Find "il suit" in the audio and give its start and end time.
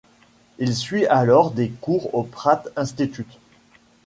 0.57-1.05